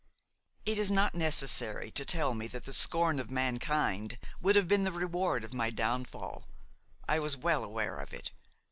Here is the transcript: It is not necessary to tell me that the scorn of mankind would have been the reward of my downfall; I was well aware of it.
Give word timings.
It 0.65 0.79
is 0.79 0.89
not 0.89 1.13
necessary 1.13 1.91
to 1.91 2.03
tell 2.03 2.33
me 2.33 2.47
that 2.47 2.63
the 2.63 2.73
scorn 2.73 3.19
of 3.19 3.29
mankind 3.29 4.17
would 4.41 4.55
have 4.55 4.67
been 4.67 4.81
the 4.81 4.91
reward 4.91 5.43
of 5.43 5.53
my 5.53 5.69
downfall; 5.69 6.47
I 7.07 7.19
was 7.19 7.37
well 7.37 7.63
aware 7.63 7.97
of 7.99 8.11
it. 8.11 8.31